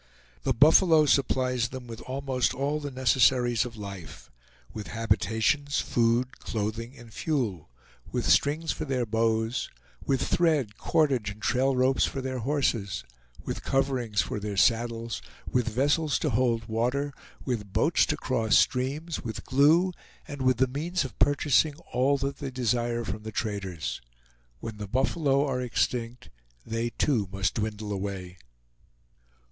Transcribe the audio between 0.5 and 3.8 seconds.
buffalo supplies them with almost all the necessaries of